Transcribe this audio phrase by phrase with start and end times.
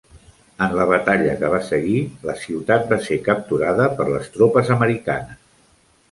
[0.67, 1.99] En la batalla que va seguir,
[2.29, 5.37] la ciutat va ser capturada per les tropes americanes.